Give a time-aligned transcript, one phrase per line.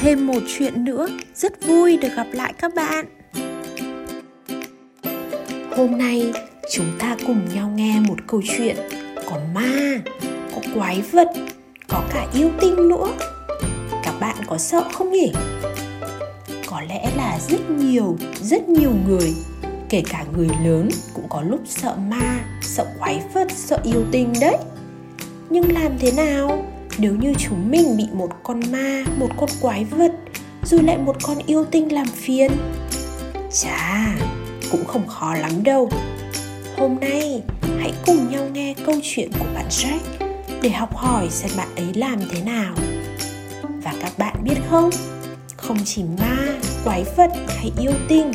[0.00, 1.08] thêm một chuyện nữa.
[1.34, 3.06] Rất vui được gặp lại các bạn.
[5.76, 6.32] Hôm nay,
[6.72, 8.76] chúng ta cùng nhau nghe một câu chuyện.
[9.26, 10.00] Có ma,
[10.54, 11.28] có quái vật,
[11.88, 13.06] có cả yêu tinh nữa.
[14.04, 15.32] Các bạn có sợ không nhỉ?
[16.66, 19.34] Có lẽ là rất nhiều rất nhiều người,
[19.88, 24.32] kể cả người lớn, cũng có lúc sợ ma, sợ quái vật, sợ yêu tinh
[24.40, 24.56] đấy.
[25.50, 26.64] Nhưng làm thế nào?
[27.00, 30.12] Nếu như chúng mình bị một con ma, một con quái vật,
[30.64, 32.50] rồi lại một con yêu tinh làm phiền.
[33.52, 34.14] Chà,
[34.70, 35.90] cũng không khó lắm đâu.
[36.76, 37.42] Hôm nay,
[37.78, 40.00] hãy cùng nhau nghe câu chuyện của bạn jack
[40.62, 42.74] để học hỏi xem bạn ấy làm thế nào.
[43.62, 44.90] Và các bạn biết không?
[45.56, 46.36] Không chỉ ma,
[46.84, 48.32] quái vật hay yêu tinh,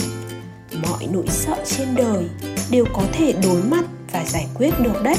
[0.90, 2.24] mọi nỗi sợ trên đời
[2.72, 5.18] đều có thể đối mặt và giải quyết được đấy.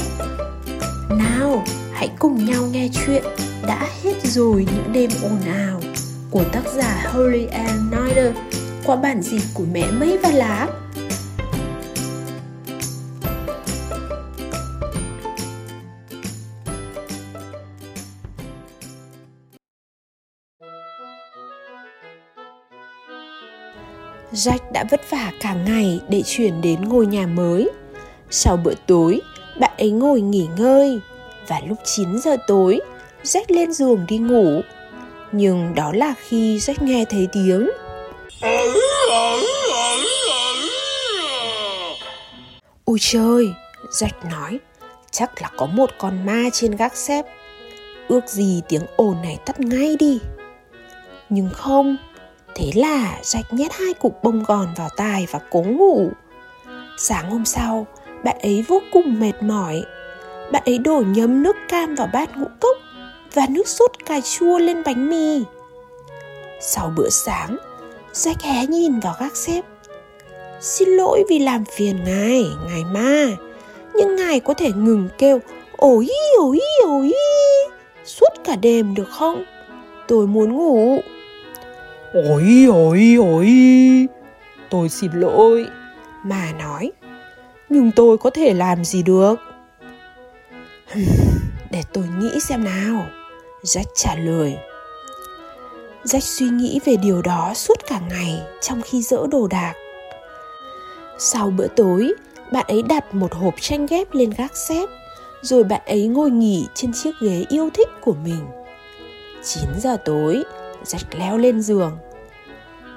[1.09, 1.63] Nào
[1.97, 3.23] hãy cùng nhau nghe chuyện
[3.67, 5.81] đã hết rồi những đêm ồn ào
[6.31, 8.35] của tác giả Holly Ann Snyder
[8.85, 10.67] qua bản dịch của mẹ mây và lá
[24.33, 27.69] Jack đã vất vả cả ngày để chuyển đến ngôi nhà mới.
[28.29, 29.21] Sau bữa tối,
[29.59, 30.99] bạn ấy ngồi nghỉ ngơi
[31.47, 32.79] và lúc 9 giờ tối,
[33.23, 34.61] Jack lên giường đi ngủ.
[35.31, 37.69] Nhưng đó là khi Jack nghe thấy tiếng
[42.85, 43.53] Ôi trời,
[43.91, 44.59] Jack nói,
[45.11, 47.25] chắc là có một con ma trên gác xếp.
[48.07, 50.19] Ước gì tiếng ồn này tắt ngay đi.
[51.29, 51.97] Nhưng không,
[52.57, 56.11] Thế là Jack nhét hai cục bông gòn vào tai và cố ngủ.
[56.97, 57.87] Sáng hôm sau,
[58.23, 59.83] bạn ấy vô cùng mệt mỏi.
[60.51, 62.77] Bạn ấy đổ nhấm nước cam vào bát ngũ cốc
[63.33, 65.43] và nước sốt cà chua lên bánh mì.
[66.61, 67.57] Sau bữa sáng,
[68.13, 69.61] Jack hé nhìn vào gác xếp.
[70.61, 73.25] Xin lỗi vì làm phiền ngài, ngài ma.
[73.95, 75.39] Nhưng ngài có thể ngừng kêu
[75.77, 77.13] ối ối ối
[78.05, 79.43] suốt cả đêm được không?
[80.07, 80.99] Tôi muốn ngủ.
[82.13, 83.47] ối ối ối
[84.69, 85.65] Tôi xin lỗi
[86.23, 86.91] Mà nói
[87.69, 89.35] Nhưng tôi có thể làm gì được
[91.71, 93.05] Để tôi nghĩ xem nào
[93.63, 94.57] Jack trả lời
[96.03, 99.73] Jack suy nghĩ về điều đó suốt cả ngày trong khi dỡ đồ đạc.
[101.19, 102.13] Sau bữa tối,
[102.51, 104.85] bạn ấy đặt một hộp tranh ghép lên gác xếp,
[105.41, 108.47] rồi bạn ấy ngồi nghỉ trên chiếc ghế yêu thích của mình.
[109.43, 110.43] 9 giờ tối,
[110.85, 111.97] Jack leo lên giường.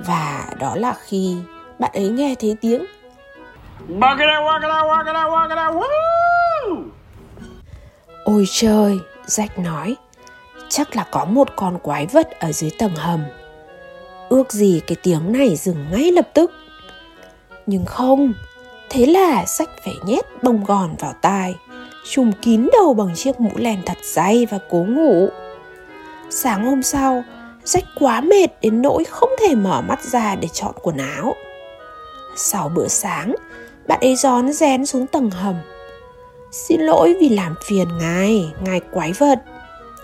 [0.07, 1.37] Và đó là khi
[1.79, 2.85] bạn ấy nghe thấy tiếng
[8.31, 9.97] Ôi trời, Jack nói
[10.69, 13.25] Chắc là có một con quái vật ở dưới tầng hầm
[14.29, 16.53] Ước gì cái tiếng này dừng ngay lập tức
[17.67, 18.33] Nhưng không
[18.91, 21.55] Thế là Jack phải nhét bông gòn vào tai
[22.11, 25.29] Trùm kín đầu bằng chiếc mũ len thật dày và cố ngủ
[26.31, 27.23] Sáng hôm sau
[27.65, 31.35] Jack quá mệt đến nỗi không thể mở mắt ra để chọn quần áo.
[32.37, 33.35] Sau bữa sáng,
[33.89, 35.55] bạn ấy gión rén xuống tầng hầm.
[36.51, 39.39] Xin lỗi vì làm phiền ngài, ngài quái vật.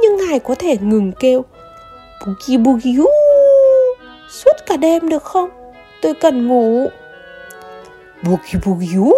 [0.00, 1.44] Nhưng ngài có thể ngừng kêu
[2.26, 3.04] Boogie boogie
[4.30, 5.50] suốt cả đêm được không?
[6.02, 6.88] Tôi cần ngủ.
[8.22, 9.12] Boogie boogie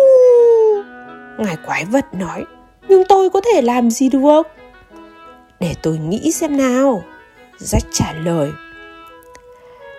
[1.38, 2.44] ngài quái vật nói.
[2.88, 4.42] Nhưng tôi có thể làm gì được?
[5.60, 7.02] Để tôi nghĩ xem nào.
[7.58, 8.50] Jack trả lời.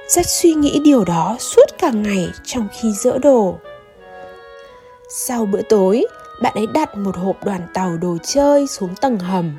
[0.07, 3.55] Jack suy nghĩ điều đó suốt cả ngày trong khi dỡ đồ.
[5.09, 6.05] Sau bữa tối,
[6.41, 9.57] bạn ấy đặt một hộp đoàn tàu đồ chơi xuống tầng hầm.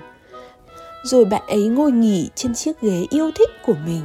[1.02, 4.02] Rồi bạn ấy ngồi nghỉ trên chiếc ghế yêu thích của mình.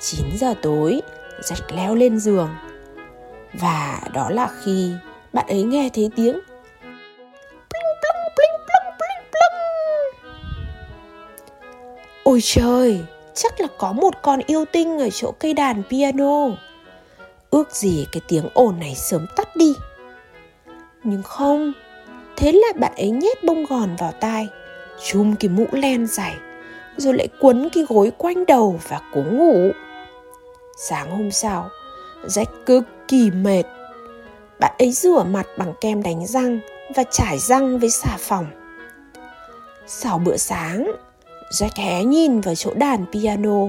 [0.00, 1.00] 9 giờ tối,
[1.42, 2.50] Jack leo lên giường.
[3.52, 4.92] Và đó là khi
[5.32, 6.40] bạn ấy nghe thấy tiếng
[12.26, 13.00] Ôi trời,
[13.34, 16.46] chắc là có một con yêu tinh ở chỗ cây đàn piano.
[17.50, 19.74] Ước gì cái tiếng ồn này sớm tắt đi.
[21.08, 21.72] Nhưng không,
[22.36, 24.48] thế là bạn ấy nhét bông gòn vào tai,
[25.04, 26.34] chùm cái mũ len dày,
[26.96, 29.70] rồi lại quấn cái gối quanh đầu và cố ngủ.
[30.78, 31.68] Sáng hôm sau,
[32.24, 33.62] Jack cực kỳ mệt.
[34.60, 36.60] Bạn ấy rửa mặt bằng kem đánh răng
[36.96, 38.46] và trải răng với xà phòng.
[39.86, 40.92] Sau bữa sáng,
[41.50, 43.66] Jack hé nhìn vào chỗ đàn piano.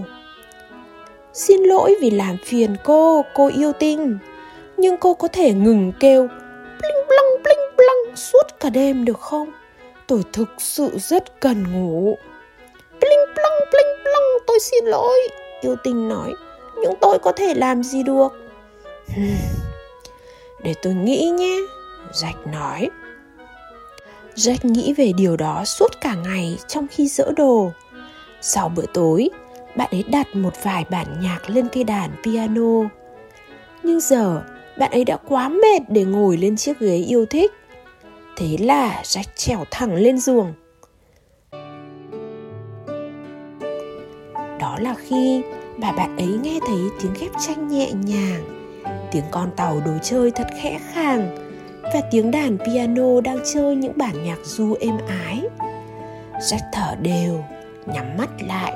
[1.34, 4.18] Xin lỗi vì làm phiền cô, cô yêu tinh.
[4.78, 6.28] Nhưng cô có thể ngừng kêu
[8.18, 9.52] suốt cả đêm được không?
[10.08, 12.18] Tôi thực sự rất cần ngủ.
[13.02, 15.18] Bling plong, bling plong, tôi xin lỗi.
[15.62, 16.34] yêu tình nói
[16.82, 18.30] Nhưng tôi có thể làm gì được
[20.64, 21.58] Để tôi nghĩ nhé
[22.14, 22.90] Jack nói
[24.36, 27.72] Jack nghĩ về điều đó suốt cả ngày trong khi dỡ đồ
[28.42, 29.30] Sau bữa tối,
[29.76, 32.90] bạn ấy đặt một vài bản nhạc lên cây đàn piano
[33.84, 34.42] Nhưng giờ,
[34.78, 37.52] bạn ấy đã quá mệt để ngồi lên chiếc ghế yêu thích
[38.40, 40.54] Thế là Jack trèo thẳng lên giường.
[44.60, 45.44] Đó là khi
[45.78, 48.44] bà bạn ấy nghe thấy tiếng ghép tranh nhẹ nhàng,
[49.12, 51.38] tiếng con tàu đồ chơi thật khẽ khàng
[51.84, 55.44] và tiếng đàn piano đang chơi những bản nhạc du êm ái.
[56.34, 57.44] Jack thở đều,
[57.86, 58.74] nhắm mắt lại.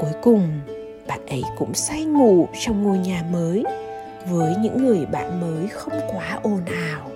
[0.00, 0.60] Cuối cùng,
[1.06, 3.64] bạn ấy cũng say ngủ trong ngôi nhà mới
[4.30, 6.60] với những người bạn mới không quá ồn
[6.90, 7.11] ào.